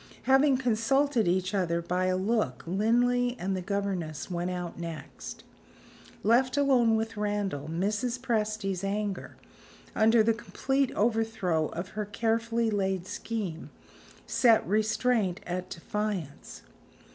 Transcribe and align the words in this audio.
Having 0.23 0.57
consulted 0.57 1.27
each 1.27 1.53
other 1.53 1.79
by 1.79 2.05
a 2.07 2.17
look, 2.17 2.63
Linley 2.65 3.37
and 3.37 3.55
the 3.55 3.61
governess 3.61 4.31
went 4.31 4.49
out 4.49 4.79
next. 4.79 5.43
Left 6.23 6.57
alone 6.57 6.95
with 6.95 7.17
Randal, 7.17 7.67
Mrs. 7.69 8.17
Presty's 8.19 8.83
anger, 8.83 9.37
under 9.95 10.23
the 10.23 10.33
complete 10.33 10.91
overthrow 10.93 11.67
of 11.67 11.89
her 11.89 12.05
carefully 12.05 12.71
laid 12.71 13.05
scheme, 13.05 13.69
set 14.25 14.65
restraint 14.67 15.39
at 15.45 15.69
defiance. 15.69 16.63